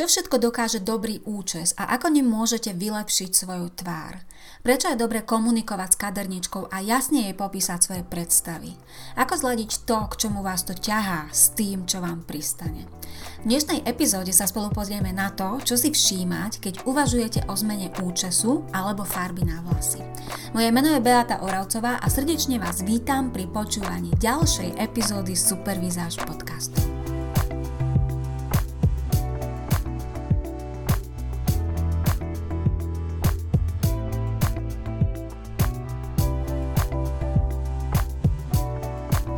[0.00, 4.24] Čo všetko dokáže dobrý účes a ako nemôžete vylepšiť svoju tvár?
[4.64, 8.80] Prečo je dobre komunikovať s kaderničkou a jasne jej popísať svoje predstavy?
[9.20, 12.88] Ako zladiť to, k čomu vás to ťahá s tým, čo vám pristane?
[13.44, 17.92] V dnešnej epizóde sa spolu pozrieme na to, čo si všímať, keď uvažujete o zmene
[18.00, 20.00] účesu alebo farby na vlasy.
[20.56, 26.99] Moje meno je Beata Oravcová a srdečne vás vítam pri počúvaní ďalšej epizódy Supervizáž podcastu.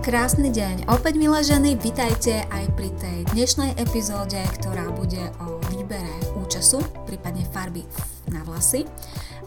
[0.02, 0.90] Krásny deň.
[0.90, 6.10] Opäť milé ženy, vitajte aj pri tej dnešnej epizóde, ktorá bude o výbere
[6.42, 7.86] účesu, prípadne farby
[8.34, 8.82] na vlasy.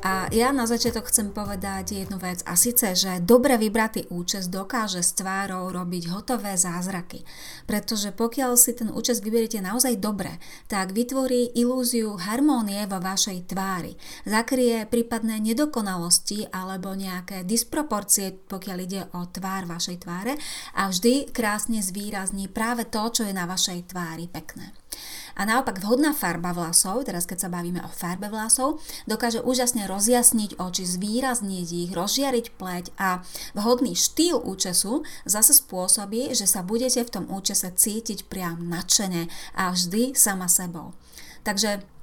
[0.05, 5.01] A ja na začiatok chcem povedať jednu vec a síce, že dobre vybratý účes dokáže
[5.01, 7.25] s tvárou robiť hotové zázraky.
[7.65, 10.37] Pretože pokiaľ si ten účes vyberiete naozaj dobre,
[10.69, 13.97] tak vytvorí ilúziu harmónie vo vašej tvári.
[14.29, 20.37] Zakrie prípadné nedokonalosti alebo nejaké disproporcie, pokiaľ ide o tvár vašej tváre
[20.77, 24.69] a vždy krásne zvýrazní práve to, čo je na vašej tvári pekné.
[25.35, 30.55] A naopak vhodná farba vlasov, teraz keď sa bavíme o farbe vlasov, dokáže úžasne rozjasniť
[30.55, 33.19] oči, zvýrazniť ich, rozžiariť pleť a
[33.51, 39.27] vhodný štýl účesu zase spôsobí, že sa budete v tom účese cítiť priam nadšene
[39.59, 40.95] a vždy sama sebou.
[41.43, 41.94] Takže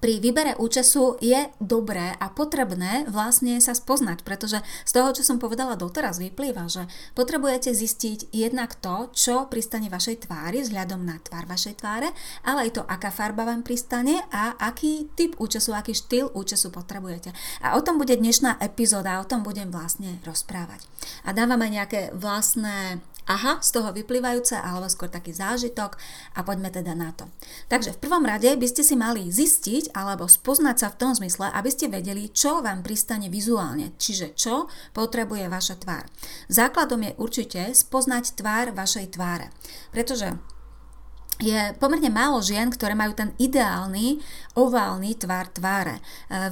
[0.00, 5.36] pri výbere účesu je dobré a potrebné vlastne sa spoznať, pretože z toho, čo som
[5.36, 11.44] povedala doteraz, vyplýva, že potrebujete zistiť jednak to, čo pristane vašej tvári vzhľadom na tvár
[11.44, 12.08] vašej tváre,
[12.48, 17.36] ale aj to, aká farba vám pristane a aký typ účesu, aký štýl účesu potrebujete.
[17.60, 20.80] A o tom bude dnešná epizóda, o tom budem vlastne rozprávať.
[21.28, 25.96] A dávam aj nejaké vlastné aha z toho vyplývajúce alebo skôr taký zážitok
[26.36, 27.28] a poďme teda na to.
[27.68, 31.48] Takže v prvom rade by ste si mali zistiť alebo spoznať sa v tom zmysle,
[31.52, 36.04] aby ste vedeli, čo vám pristane vizuálne, čiže čo potrebuje vaša tvár.
[36.48, 39.48] Základom je určite spoznať tvár vašej tváre,
[39.90, 40.32] pretože
[41.42, 44.22] je pomerne málo žien, ktoré majú ten ideálny
[44.54, 45.98] oválny tvár tváre.
[45.98, 46.02] E,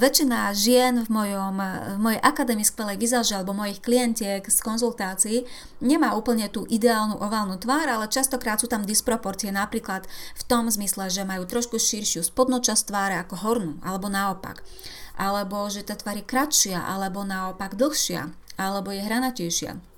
[0.03, 1.55] väčšina žien v, mojom,
[1.95, 5.47] v mojej akadémii skvelej vizáže alebo mojich klientiek z konzultácií
[5.79, 10.03] nemá úplne tú ideálnu oválnu tvár, ale častokrát sú tam disproporcie napríklad
[10.35, 14.67] v tom zmysle, že majú trošku širšiu spodnú časť tváre ako hornú, alebo naopak.
[15.15, 19.92] Alebo že tá tvár je kratšia, alebo naopak dlhšia, alebo je hranatejšia.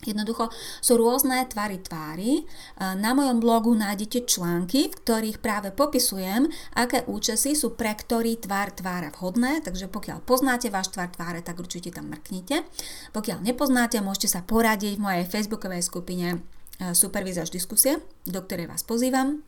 [0.00, 0.48] Jednoducho
[0.80, 2.32] sú rôzne tvary tvári.
[2.40, 2.42] E,
[2.96, 8.72] na mojom blogu nájdete články, v ktorých práve popisujem, aké účesy sú pre ktorý tvár
[8.72, 12.64] tvára vhodné, takže pokiaľ poznáte váš tvár tváre, tak určite tam mrknite.
[13.12, 16.40] Pokiaľ nepoznáte, môžete sa poradiť v mojej facebookovej skupine
[16.80, 19.44] e, Supervizáž diskusie, do ktorej vás pozývam.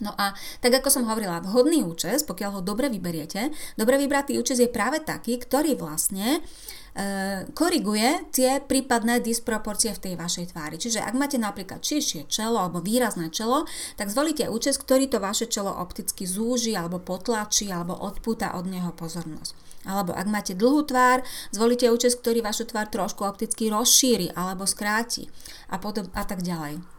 [0.00, 3.48] No a tak ako som hovorila, vhodný účes, pokiaľ ho dobre vyberiete,
[3.80, 6.44] dobre vybratý účes je práve taký, ktorý vlastne
[7.52, 10.80] koriguje tie prípadné disproporcie v tej vašej tvári.
[10.80, 13.68] Čiže ak máte napríklad širšie čelo alebo výrazné čelo,
[14.00, 18.96] tak zvolíte účes, ktorý to vaše čelo opticky zúži alebo potlačí alebo odpúta od neho
[18.96, 19.52] pozornosť.
[19.86, 21.22] Alebo ak máte dlhú tvár,
[21.54, 25.30] zvolíte účes, ktorý vašu tvár trošku opticky rozšíri alebo skráti
[25.70, 26.95] a, potom, a tak ďalej.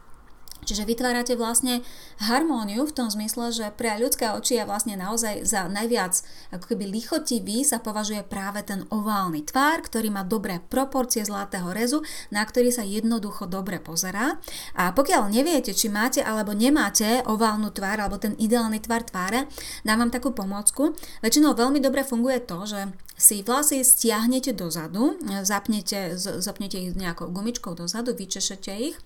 [0.64, 1.80] Čiže vytvárate vlastne
[2.20, 6.20] harmóniu v tom zmysle, že pre ľudské oči je vlastne naozaj za najviac
[6.52, 12.04] ako keby lichotivý sa považuje práve ten oválny tvár, ktorý má dobré proporcie zlatého rezu,
[12.28, 14.36] na ktorý sa jednoducho dobre pozerá.
[14.76, 19.48] A pokiaľ neviete, či máte alebo nemáte oválnu tvár alebo ten ideálny tvár tváre,
[19.88, 20.92] dám vám takú pomocku.
[21.24, 22.80] Väčšinou veľmi dobre funguje to, že
[23.18, 28.96] si vlasy stiahnete dozadu, zapnete, zapnete ich nejakou gumičkou dozadu, vyčešete ich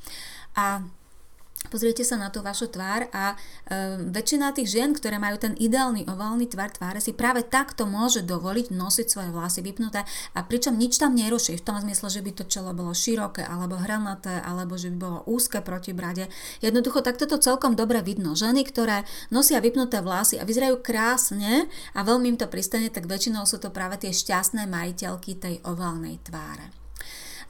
[0.53, 0.85] a
[1.73, 3.37] Pozriete sa na tú vašu tvár a e,
[4.13, 8.75] väčšina tých žien, ktoré majú ten ideálny oválny tvar tváre, si práve takto môže dovoliť
[8.75, 10.05] nosiť svoje vlasy vypnuté
[10.37, 13.81] a pričom nič tam neruší v tom zmysle, že by to čelo bolo široké alebo
[13.81, 16.29] hranaté alebo že by bolo úzke proti brade.
[16.61, 18.37] Jednoducho takto to celkom dobre vidno.
[18.37, 23.49] Ženy, ktoré nosia vypnuté vlasy a vyzerajú krásne a veľmi im to pristane, tak väčšinou
[23.49, 26.82] sú to práve tie šťastné majiteľky tej oválnej tváre.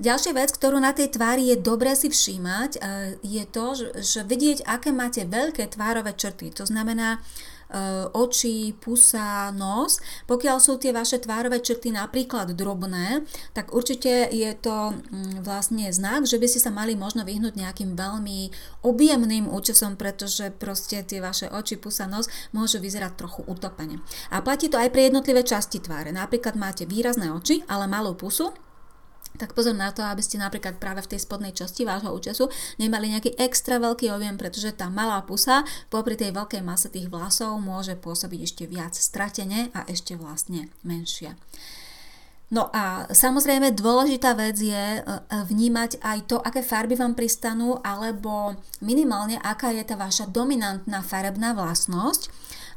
[0.03, 2.79] Ďalšia vec, ktorú na tej tvári je dobré si všímať, e,
[3.23, 6.51] je to, že vidieť, aké máte veľké tvárové črty.
[6.59, 7.23] To znamená,
[7.71, 10.03] e, oči, pusa, nos.
[10.27, 13.23] Pokiaľ sú tie vaše tvárové črty napríklad drobné,
[13.55, 17.95] tak určite je to mm, vlastne znak, že by ste sa mali možno vyhnúť nejakým
[17.95, 18.51] veľmi
[18.83, 24.03] objemným účesom, pretože proste tie vaše oči, pusa, nos môžu vyzerať trochu utopene.
[24.35, 26.11] A platí to aj pre jednotlivé časti tváre.
[26.11, 28.51] Napríklad máte výrazné oči, ale malú pusu,
[29.41, 33.13] tak pozor na to, aby ste napríklad práve v tej spodnej časti vášho účesu nemali
[33.13, 37.97] nejaký extra veľký objem, pretože tá malá pusa popri tej veľkej mase tých vlasov môže
[37.97, 41.37] pôsobiť ešte viac stratene a ešte vlastne menšia.
[42.53, 48.61] No a samozrejme dôležitá vec je e, vnímať aj to, aké farby vám pristanú, alebo
[48.85, 52.29] minimálne aká je tá vaša dominantná farebná vlastnosť.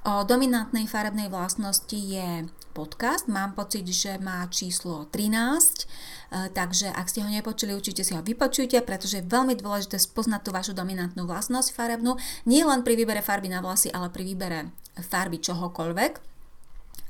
[0.08, 3.32] O dominantnej farebnej vlastnosti je podcast.
[3.32, 5.88] Mám pocit, že má číslo 13,
[6.36, 10.42] e, takže ak ste ho nepočuli, určite si ho vypočujte, pretože je veľmi dôležité spoznať
[10.44, 14.60] tú vašu dominantnú vlastnosť farebnú, nie len pri výbere farby na vlasy, ale pri výbere
[15.00, 16.36] farby čohokoľvek.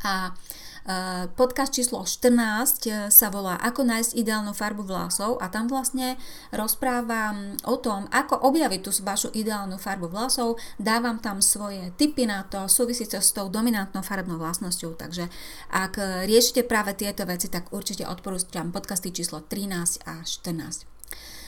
[0.06, 0.65] A Eh,
[1.34, 6.14] podcast číslo 14 eh, sa volá Ako nájsť ideálnu farbu vlasov a tam vlastne
[6.54, 12.46] rozprávam o tom, ako objaviť tú vašu ideálnu farbu vlasov, dávam tam svoje tipy na
[12.46, 15.26] to, súvisí to s tou dominantnou farbnou vlastnosťou, takže
[15.74, 20.86] ak eh, riešite práve tieto veci, tak určite odporúčam podcasty číslo 13 a 14.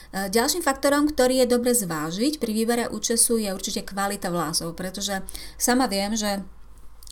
[0.08, 5.20] Ďalším faktorom, ktorý je dobre zvážiť pri výbere účesu je určite kvalita vlasov, pretože
[5.60, 6.40] sama viem, že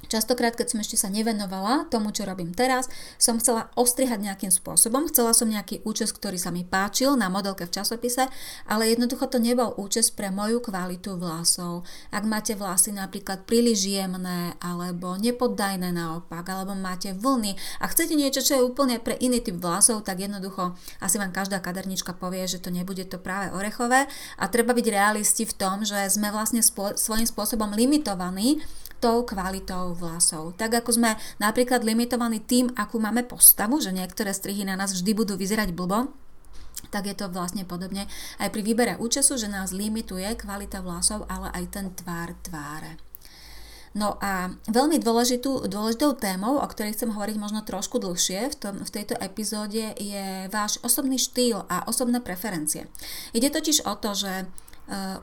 [0.06, 2.86] Častokrát, keď som ešte sa nevenovala tomu, čo robím teraz,
[3.18, 5.10] som chcela ostrihať nejakým spôsobom.
[5.10, 8.30] Chcela som nejaký účes, ktorý sa mi páčil na modelke v časopise,
[8.66, 11.82] ale jednoducho to nebol účes pre moju kvalitu vlasov.
[12.14, 18.42] Ak máte vlasy napríklad príliš jemné, alebo nepoddajné naopak, alebo máte vlny a chcete niečo,
[18.42, 22.62] čo je úplne pre iný typ vlasov, tak jednoducho asi vám každá kadernička povie, že
[22.62, 24.06] to nebude to práve orechové
[24.38, 28.62] a treba byť realisti v tom, že sme vlastne spo- svojím spôsobom limitovaní
[28.98, 30.56] tou kvalitou vlasov.
[30.56, 35.12] Tak ako sme napríklad limitovaní tým, akú máme postavu, že niektoré strihy na nás vždy
[35.12, 36.10] budú vyzerať blbo,
[36.92, 38.06] tak je to vlastne podobne
[38.38, 43.00] aj pri výbere účesu, že nás limituje kvalita vlasov, ale aj ten tvár tváre.
[43.96, 48.74] No a veľmi dôležitú, dôležitou témou, o ktorej chcem hovoriť možno trošku dlhšie v, tom,
[48.84, 52.92] v tejto epizóde, je váš osobný štýl a osobné preferencie.
[53.32, 54.52] Ide totiž o to, že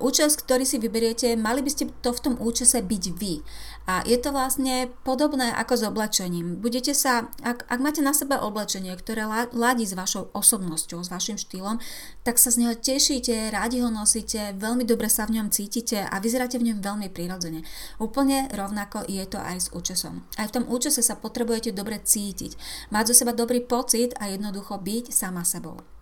[0.03, 3.39] účes, ktorý si vyberiete, mali by ste to v tom účese byť vy.
[3.83, 6.59] A je to vlastne podobné ako s oblečením.
[6.63, 11.35] Budete sa, ak, ak máte na sebe oblečenie, ktoré ladí s vašou osobnosťou, s vašim
[11.35, 11.83] štýlom,
[12.23, 16.15] tak sa z neho tešíte, rádi ho nosíte, veľmi dobre sa v ňom cítite a
[16.23, 17.67] vyzeráte v ňom veľmi prirodzene.
[17.99, 20.23] Úplne rovnako je to aj s účesom.
[20.39, 22.55] Aj v tom účese sa potrebujete dobre cítiť,
[22.91, 25.92] mať zo seba dobrý pocit a jednoducho byť sama sebou.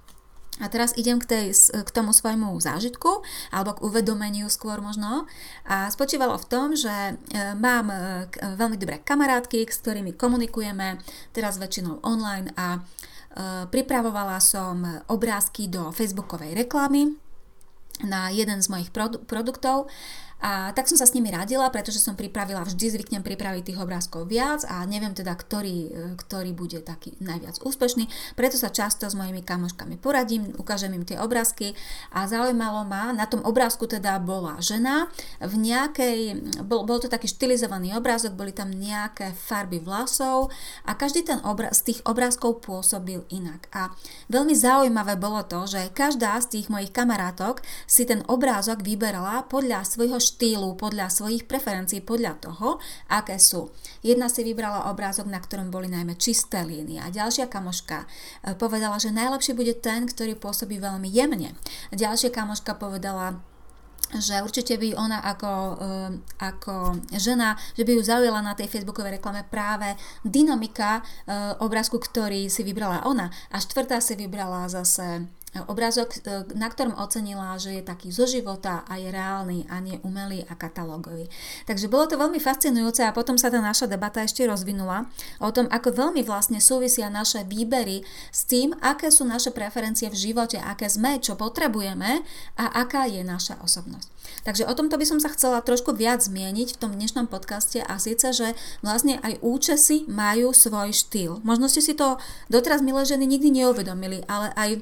[0.60, 3.24] A teraz idem k, tej, k tomu svojmu zážitku,
[3.56, 5.24] alebo k uvedomeniu skôr možno.
[5.64, 7.14] A spočívalo v tom, že e,
[7.56, 8.28] mám e,
[8.60, 11.00] veľmi dobré kamarátky, s ktorými komunikujeme,
[11.32, 12.80] teraz väčšinou online a e,
[13.72, 17.16] pripravovala som obrázky do facebookovej reklamy
[18.04, 18.90] na jeden z mojich
[19.30, 19.88] produktov
[20.42, 24.26] a tak som sa s nimi radila, pretože som pripravila, vždy zvyknem pripraviť tých obrázkov
[24.26, 28.10] viac a neviem teda, ktorý, e, ktorý bude taký najviac úspešný.
[28.34, 31.78] Preto sa často s mojimi kamoškami poradím, ukážem im tie obrázky
[32.10, 36.20] a zaujímalo ma, na tom obrázku teda bola žena, v nejakej,
[36.66, 40.50] bol, bol to taký štilizovaný obrázok, boli tam nejaké farby vlasov
[40.90, 43.70] a každý ten obraz, z tých obrázkov pôsobil inak.
[43.78, 43.94] A
[44.34, 49.86] veľmi zaujímavé bolo to, že každá z tých mojich kamarátok si ten obrázok vyberala podľa
[49.86, 52.80] svojho štýlu, podľa svojich preferencií, podľa toho,
[53.12, 53.70] aké sú.
[54.00, 58.08] Jedna si vybrala obrázok, na ktorom boli najmä čisté línie a ďalšia kamoška e,
[58.56, 61.54] povedala, že najlepšie bude ten, ktorý pôsobí veľmi jemne.
[61.92, 63.44] Ďalšia kamoška povedala,
[64.20, 65.90] že určite by ona ako, e,
[66.44, 69.96] ako žena, že by ju zaujala na tej facebookovej reklame práve
[70.28, 71.02] dynamika e,
[71.64, 73.32] obrázku, ktorý si vybrala ona.
[73.52, 75.32] A štvrtá si vybrala zase
[75.68, 80.00] obrázok, e, na ktorom ocenila, že je taký zo života a je reálny a nie
[80.08, 81.28] umelý a katalógový.
[81.68, 85.12] Takže bolo to veľmi fascinujúce a potom sa tá naša debata ešte rozvinula
[85.44, 90.16] o tom, ako veľmi vlastne súvisia naše výbery s tým, aké sú naše preferencie v
[90.16, 92.24] živote, aké sme, čo potrebujeme
[92.56, 94.08] a aká je naša osobnosť.
[94.48, 98.00] Takže o tomto by som sa chcela trošku viac zmieniť v tom dnešnom podcaste a
[98.00, 101.44] síce, že vlastne aj účesy majú svoj štýl.
[101.44, 102.18] Možno ste si to
[102.48, 104.82] doteraz, milé ženy, nikdy neuvedomili, ale aj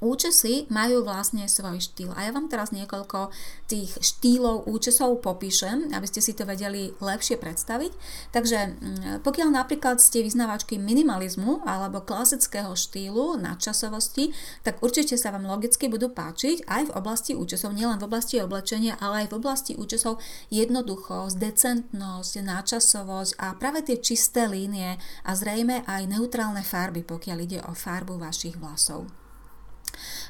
[0.00, 3.28] Účesy majú vlastne svoj štýl a ja vám teraz niekoľko
[3.68, 7.92] tých štýlov účesov popíšem, aby ste si to vedeli lepšie predstaviť.
[8.32, 14.32] Takže mm, pokiaľ napríklad ste vyznávačky minimalizmu alebo klasického štýlu nadčasovosti,
[14.64, 18.96] tak určite sa vám logicky budú páčiť aj v oblasti účesov, nielen v oblasti oblečenia,
[19.04, 20.16] ale aj v oblasti účesov
[20.48, 24.96] jednoduchosť, decentnosť, náčasovosť a práve tie čisté línie
[25.28, 29.19] a zrejme aj neutrálne farby, pokiaľ ide o farbu vašich vlasov.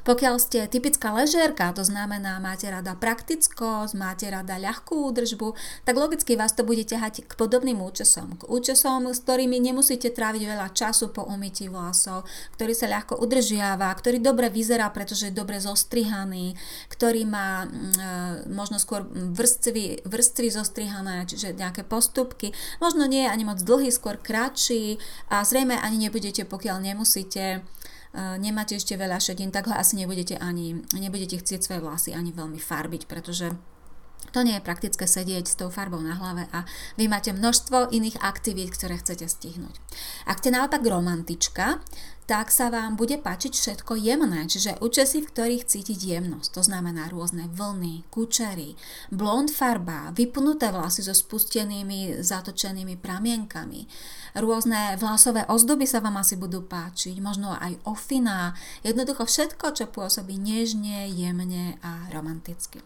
[0.01, 5.53] Pokiaľ ste typická ležérka, to znamená máte rada praktickosť, máte rada ľahkú údržbu,
[5.85, 8.39] tak logicky vás to bude ťahať k podobným účesom.
[8.41, 12.25] K účesom, s ktorými nemusíte tráviť veľa času po umytí vlasov,
[12.57, 16.57] ktorý sa ľahko udržiava, ktorý dobre vyzerá, pretože je dobre zostrihaný,
[16.89, 22.51] ktorý má mm, e, možno skôr vrstvy, vrstvy zostrihané, čiže nejaké postupky.
[22.81, 24.97] Možno nie je ani moc dlhý, skôr kratší
[25.29, 27.61] a zrejme ani nebudete, pokiaľ nemusíte
[28.15, 32.59] nemáte ešte veľa šedín, tak ho asi nebudete ani, nebudete chcieť svoje vlasy ani veľmi
[32.59, 33.51] farbiť, pretože
[34.31, 36.63] to nie je praktické sedieť s tou farbou na hlave a
[36.95, 39.75] vy máte množstvo iných aktivít, ktoré chcete stihnúť.
[40.25, 41.83] Ak ste naopak romantička,
[42.31, 46.55] tak sa vám bude páčiť všetko jemné, čiže účesy, v ktorých cítiť jemnosť.
[46.55, 48.79] To znamená rôzne vlny, kučery,
[49.11, 53.83] blond farba, vypnuté vlasy so spustenými, zatočenými pramienkami,
[54.39, 58.55] rôzne vlasové ozdoby sa vám asi budú páčiť, možno aj ofina,
[58.87, 62.79] jednoducho všetko, čo pôsobí nežne, jemne a romanticky.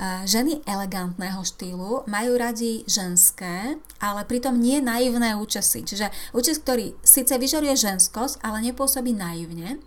[0.00, 5.88] Ženy elegantného štýlu majú radi ženské, ale pritom nie naivné účesy.
[5.88, 9.80] Čiže účes, ktorý síce vyžaruje ženskosť, ale nepôsobí naivne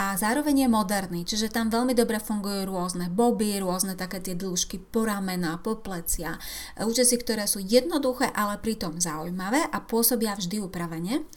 [0.00, 4.80] a zároveň je moderný, čiže tam veľmi dobre fungujú rôzne boby, rôzne také tie dĺžky
[4.80, 6.40] po ramena, po plecia,
[6.80, 11.28] účesy, ktoré sú jednoduché, ale pritom zaujímavé a pôsobia vždy upravene.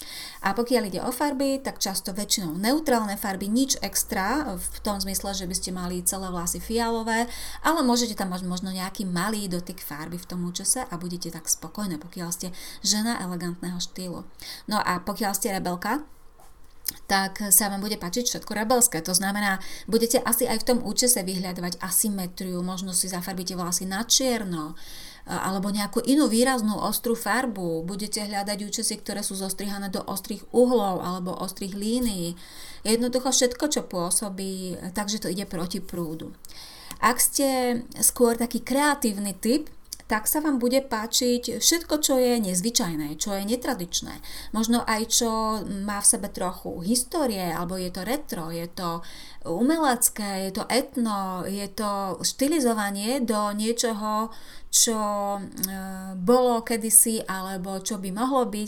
[0.48, 5.36] A pokiaľ ide o farby, tak často väčšinou neutrálne farby, nič extra v tom zmysle,
[5.36, 7.28] že by ste mali celé vlasy fialové,
[7.68, 11.50] ale môžete tam mať možno nejaký malý dotyk farby v tom účese a budete tak
[11.50, 14.26] spokojné, pokiaľ ste žena elegantného štýlu.
[14.70, 16.06] No a pokiaľ ste rebelka,
[17.08, 19.00] tak sa vám bude páčiť všetko rebelské.
[19.08, 24.04] To znamená, budete asi aj v tom účese vyhľadovať asymetriu, možno si zafarbíte vlasy na
[24.04, 24.76] čierno,
[25.24, 27.88] alebo nejakú inú výraznú ostrú farbu.
[27.88, 32.36] Budete hľadať účesy, ktoré sú zostrihané do ostrých uhlov alebo ostrých línií.
[32.84, 36.36] Jednoducho všetko, čo pôsobí, takže to ide proti prúdu.
[37.04, 39.68] Ak ste skôr taký kreatívny typ,
[40.14, 44.20] tak sa vám bude páčiť všetko, čo je nezvyčajné, čo je netradičné.
[44.52, 49.00] Možno aj čo má v sebe trochu histórie, alebo je to retro, je to
[49.48, 54.30] umelecké, je to etno, je to štilizovanie do niečoho,
[54.74, 55.00] čo
[55.38, 55.42] e,
[56.18, 58.68] bolo kedysi alebo čo by mohlo byť,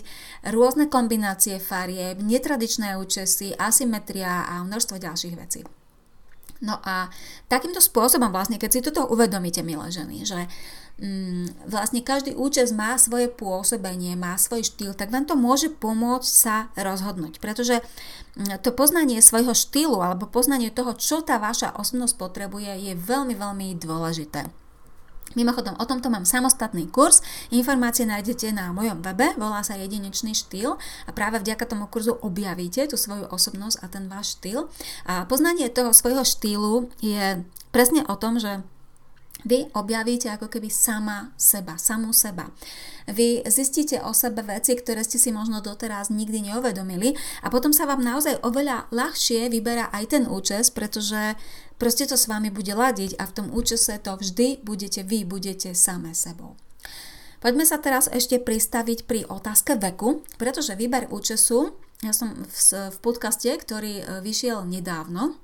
[0.50, 5.62] rôzne kombinácie farieb, netradičné účesy, asymetria a množstvo ďalších vecí.
[6.63, 7.12] No a
[7.51, 10.47] takýmto spôsobom vlastne, keď si toto uvedomíte, milé ženy, že
[11.03, 16.31] mm, vlastne každý účes má svoje pôsobenie, má svoj štýl, tak vám to môže pomôcť
[16.31, 17.83] sa rozhodnúť, pretože
[18.39, 23.35] mm, to poznanie svojho štýlu alebo poznanie toho, čo tá vaša osobnosť potrebuje, je veľmi,
[23.35, 24.64] veľmi dôležité.
[25.34, 27.25] Mimochodom, o tomto mám samostatný kurz.
[27.50, 32.86] Informácie nájdete na mojom webe, volá sa Jedinečný štýl a práve vďaka tomu kurzu objavíte
[32.86, 34.70] tú svoju osobnosť a ten váš štýl.
[35.10, 37.41] A poznanie toho svojho štýlu je
[37.74, 38.62] presne o tom, že
[39.45, 42.49] vy objavíte ako keby sama seba, samú seba.
[43.05, 47.13] Vy zistíte o sebe veci, ktoré ste si možno doteraz nikdy neuvedomili
[47.45, 51.37] a potom sa vám naozaj oveľa ľahšie vyberá aj ten účes, pretože
[51.77, 55.77] proste to s vami bude ladiť a v tom účese to vždy budete vy, budete
[55.77, 56.57] samé sebou.
[57.45, 62.57] Poďme sa teraz ešte pristaviť pri otázke veku, pretože výber účesu, ja som v,
[62.89, 65.37] v podcaste, ktorý e, vyšiel nedávno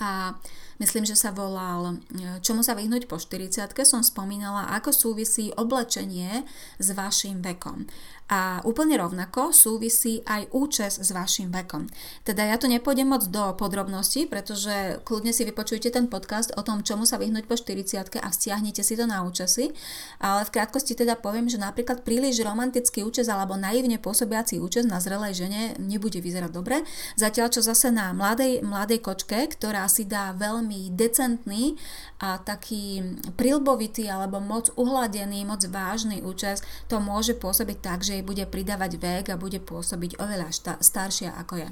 [0.00, 0.38] a
[0.80, 6.46] myslím, že sa volal e, Čomu sa vyhnúť po 40 som spomínala, ako súvisí oblečenie
[6.80, 7.84] s vašim vekom.
[8.32, 11.84] A úplne rovnako súvisí aj účes s vašim vekom.
[12.24, 16.80] Teda ja tu nepôjdem moc do podrobností, pretože kľudne si vypočujte ten podcast o tom,
[16.80, 17.92] čomu sa vyhnúť po 40
[18.24, 19.76] a stiahnete si to na účesy.
[20.16, 24.96] Ale v krátkosti teda poviem, že napríklad príliš romantický účes alebo naivne pôsobiaci účes na
[24.96, 26.80] zrelej žene nebude vyzerať dobre.
[27.20, 31.78] Zatiaľ čo zase na mladej, mladej kočke, ktorá si dá veľmi decentný
[32.18, 33.02] a taký
[33.38, 36.60] prilbovitý alebo moc uhladený, moc vážny účes,
[36.90, 41.32] to môže pôsobiť tak, že jej bude pridávať vek a bude pôsobiť oveľa šta- staršia
[41.38, 41.68] ako je.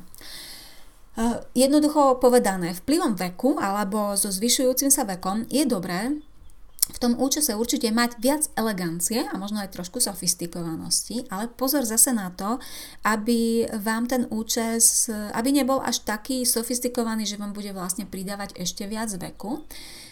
[1.52, 6.22] Jednoducho povedané, vplyvom veku alebo so zvyšujúcim sa vekom je dobré
[6.90, 12.10] v tom účese určite mať viac elegancie a možno aj trošku sofistikovanosti, ale pozor zase
[12.10, 12.58] na to,
[13.06, 18.84] aby vám ten účes, aby nebol až taký sofistikovaný, že vám bude vlastne pridávať ešte
[18.90, 19.62] viac veku.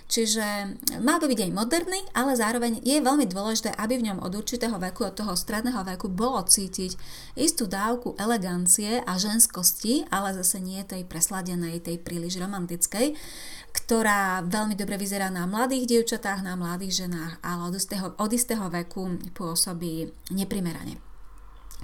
[0.08, 0.72] Čiže
[1.04, 4.80] má by byť aj moderný, ale zároveň je veľmi dôležité, aby v ňom od určitého
[4.80, 6.96] veku, od toho stredného veku bolo cítiť
[7.36, 13.12] istú dávku elegancie a ženskosti, ale zase nie tej presladenej, tej príliš romantickej,
[13.76, 18.64] ktorá veľmi dobre vyzerá na mladých dievčatách, na mladých ženách, ale od istého, od istého
[18.72, 21.07] veku pôsobí neprimerane.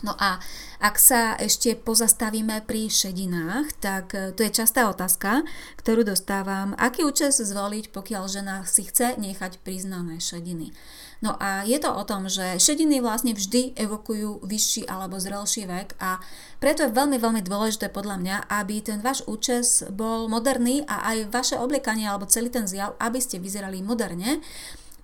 [0.05, 0.37] No a
[0.85, 5.49] ak sa ešte pozastavíme pri šedinách, tak e, to je častá otázka,
[5.81, 6.77] ktorú dostávam.
[6.77, 10.77] Aký účes zvoliť, pokiaľ žena si chce nechať priznané šediny?
[11.25, 15.97] No a je to o tom, že šediny vlastne vždy evokujú vyšší alebo zrelší vek
[15.97, 16.21] a
[16.61, 21.33] preto je veľmi, veľmi dôležité podľa mňa, aby ten váš účes bol moderný a aj
[21.33, 24.45] vaše obliekanie alebo celý ten zjav, aby ste vyzerali moderne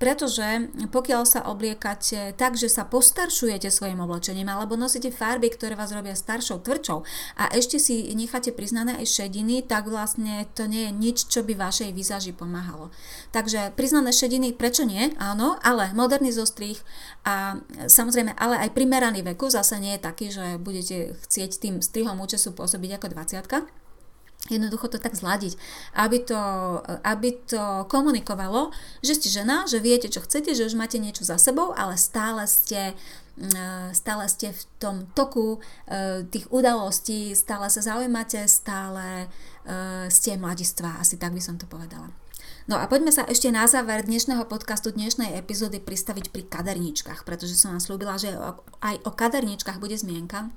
[0.00, 5.92] pretože pokiaľ sa obliekate tak, že sa postaršujete svojim oblečením alebo nosíte farby, ktoré vás
[5.92, 7.04] robia staršou, tvrdšou
[7.37, 11.52] a ešte si necháte priznané aj šediny, tak vlastne to nie je nič, čo by
[11.52, 12.88] vašej výzaži pomáhalo.
[13.37, 15.12] Takže priznané šediny, prečo nie?
[15.21, 16.80] Áno, ale moderný zostrih
[17.28, 22.16] a samozrejme, ale aj primeraný veku zase nie je taký, že budete chcieť tým strihom
[22.25, 23.80] účesu pôsobiť ako 20
[24.50, 25.54] jednoducho to tak zladiť,
[25.95, 26.40] aby to,
[27.07, 31.38] aby to komunikovalo, že ste žena, že viete, čo chcete, že už máte niečo za
[31.38, 32.99] sebou, ale stále ste
[33.38, 39.26] mm, stále ste v tom toku e, tých udalostí, stále sa zaujímate, stále
[39.64, 42.11] e, ste mladistvá, asi tak by som to povedala.
[42.69, 47.59] No a poďme sa ešte na záver dnešného podcastu, dnešnej epizódy pristaviť pri kaderníčkach, pretože
[47.59, 48.30] som vám slúbila, že
[48.85, 50.54] aj o kaderníčkach bude zmienka.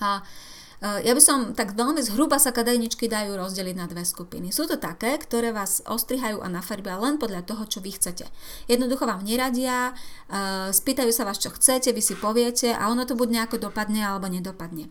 [0.00, 4.48] A uh, ja by som tak veľmi zhruba sa kadajničky dajú rozdeliť na dve skupiny.
[4.48, 8.24] Sú to také, ktoré vás ostrihajú a nafarbia len podľa toho, čo vy chcete.
[8.64, 13.12] Jednoducho vám neradia, eh, spýtajú sa vás, čo chcete, vy si poviete a ono to
[13.12, 14.88] buď nejako dopadne alebo nedopadne.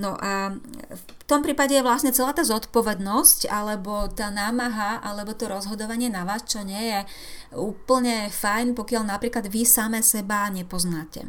[0.00, 0.56] No a
[0.88, 6.24] v tom prípade je vlastne celá tá zodpovednosť alebo tá námaha alebo to rozhodovanie na
[6.24, 7.00] vás, čo nie je
[7.60, 11.28] úplne fajn, pokiaľ napríklad vy same seba nepoznáte.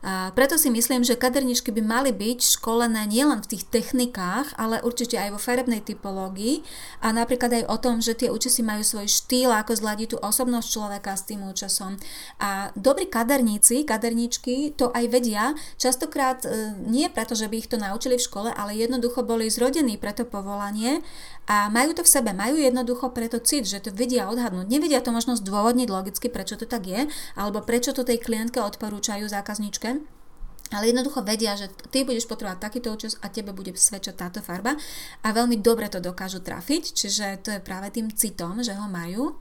[0.00, 4.80] A preto si myslím, že kaderničky by mali byť školené nielen v tých technikách, ale
[4.80, 6.64] určite aj vo farebnej typológii
[7.04, 10.68] a napríklad aj o tom, že tie účesy majú svoj štýl, ako zladiť tú osobnosť
[10.72, 12.00] človeka s tým účesom.
[12.40, 17.76] A dobrí kaderníci, kaderníčky to aj vedia, častokrát e, nie preto, že by ich to
[17.76, 21.04] naučili v škole, ale jednoducho boli zrodení pre to povolanie
[21.50, 24.70] a majú to v sebe, majú jednoducho preto cit, že to vedia odhadnúť.
[24.70, 29.26] Nevedia to možno zdôvodniť logicky, prečo to tak je, alebo prečo to tej klientke odporúčajú
[29.26, 29.98] zákazničke,
[30.70, 34.78] ale jednoducho vedia, že ty budeš potrebovať takýto účes a tebe bude svedčať táto farba
[35.26, 39.34] a veľmi dobre to dokážu trafiť, čiže to je práve tým citom, že ho majú.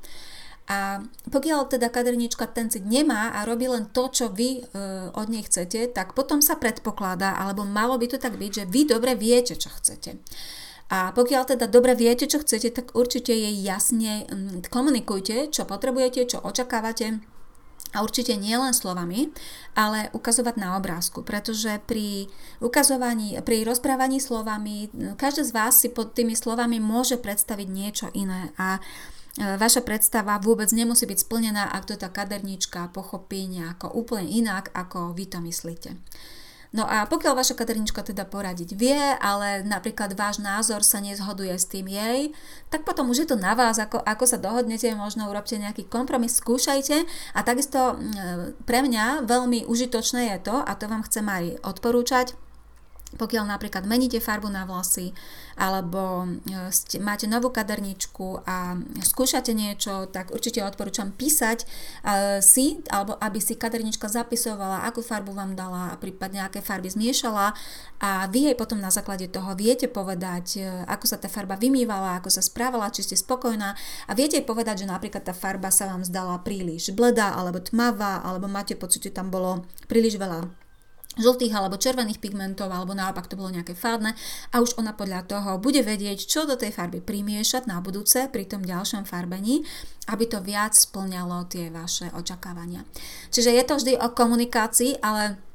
[0.70, 4.74] A pokiaľ teda kaderníčka ten cit nemá a robí len to, čo vy e,
[5.14, 8.86] od nej chcete, tak potom sa predpokladá, alebo malo by to tak byť, že vy
[8.86, 10.22] dobre viete, čo chcete.
[10.90, 14.26] A pokiaľ teda dobre viete, čo chcete, tak určite jej jasne
[14.74, 17.22] komunikujte, čo potrebujete, čo očakávate,
[17.90, 19.34] a určite nie len slovami,
[19.74, 22.30] ale ukazovať na obrázku, pretože pri
[22.62, 28.54] ukazovaní, pri rozprávaní slovami, každý z vás si pod tými slovami môže predstaviť niečo iné
[28.62, 28.82] a e,
[29.58, 35.18] vaša predstava vôbec nemusí byť splnená, ak to tá kaderníčka pochopí nejako úplne inak, ako
[35.18, 35.98] vy to myslíte.
[36.70, 41.66] No a pokiaľ vaša kadernička teda poradiť vie, ale napríklad váš názor sa nezhoduje s
[41.66, 42.30] tým jej,
[42.70, 46.38] tak potom už je to na vás, ako, ako sa dohodnete, možno urobte nejaký kompromis,
[46.38, 47.10] skúšajte.
[47.34, 47.98] A takisto
[48.70, 52.38] pre mňa veľmi užitočné je to, a to vám chcem aj odporúčať,
[53.18, 55.16] pokiaľ napríklad meníte farbu na vlasy
[55.58, 62.80] alebo e, ste, máte novú kaderničku a skúšate niečo, tak určite odporúčam písať uh, si,
[62.88, 67.52] alebo aby si kadernička zapisovala, akú farbu vám dala a prípadne aké farby zmiešala.
[68.00, 72.20] A vy jej potom na základe toho viete povedať, uh, ako sa tá farba vymývala,
[72.20, 73.76] ako sa správala, či ste spokojná.
[74.08, 78.24] A viete jej povedať, že napríklad tá farba sa vám zdala príliš bledá alebo tmavá,
[78.24, 80.69] alebo máte pocit, že tam bolo príliš veľa
[81.18, 84.14] žltých alebo červených pigmentov, alebo naopak to bolo nejaké fádne
[84.54, 88.46] a už ona podľa toho bude vedieť, čo do tej farby primiešať na budúce pri
[88.46, 89.66] tom ďalšom farbení,
[90.06, 92.86] aby to viac splňalo tie vaše očakávania.
[93.34, 95.49] Čiže je to vždy o komunikácii, ale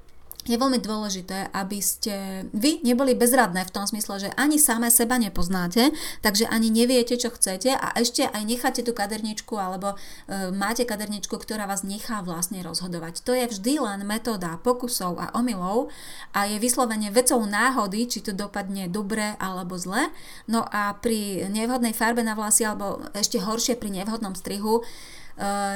[0.45, 5.17] je veľmi dôležité, aby ste vy neboli bezradné v tom smysle, že ani samé seba
[5.17, 5.89] nepoznáte,
[6.21, 11.33] takže ani neviete, čo chcete a ešte aj necháte tú kaderničku alebo e, máte kaderničku,
[11.33, 13.25] ktorá vás nechá vlastne rozhodovať.
[13.25, 15.89] To je vždy len metóda pokusov a omylov
[16.37, 20.13] a je vyslovene vecou náhody, či to dopadne dobre alebo zle.
[20.45, 24.85] No a pri nevhodnej farbe na vlasy alebo ešte horšie pri nevhodnom strihu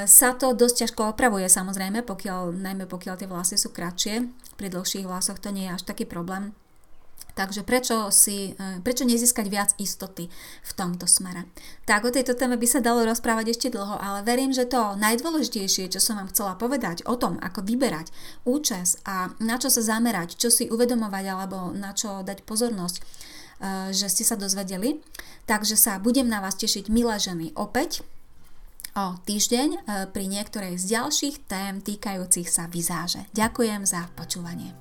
[0.07, 4.31] sa to dosť ťažko opravuje samozrejme, pokiaľ, najmä pokiaľ tie vlasy sú kratšie.
[4.55, 6.55] Pri dlhších vlasoch to nie je až taký problém.
[7.39, 10.27] Takže prečo, si, eh, prečo nezískať viac istoty
[10.59, 11.47] v tomto smere?
[11.87, 15.87] Tak o tejto téme by sa dalo rozprávať ešte dlho, ale verím, že to najdôležitejšie,
[15.87, 18.11] čo som vám chcela povedať o tom, ako vyberať
[18.43, 23.95] účes a na čo sa zamerať, čo si uvedomovať alebo na čo dať pozornosť, eh,
[23.95, 24.99] že ste sa dozvedeli.
[25.47, 28.03] Takže sa budem na vás tešiť, milé ženy, opäť
[28.99, 29.79] o týždeň e,
[30.11, 33.23] pri niektorej z ďalších tém týkajúcich sa vizáže.
[33.31, 34.75] Ďakujem za počúvanie.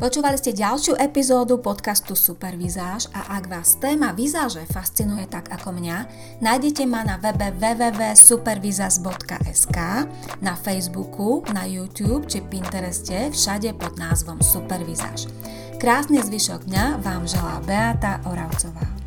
[0.00, 6.08] Počúvali ste ďalšiu epizódu podcastu Supervizáž a ak vás téma vizáže fascinuje tak ako mňa,
[6.40, 9.76] nájdete ma na webe www.supervizaz.sk,
[10.40, 15.28] na Facebooku, na YouTube či Pintereste, všade pod názvom Supervizáž.
[15.76, 18.99] Krásny zvyšok dňa vám želá Beata Oravcová.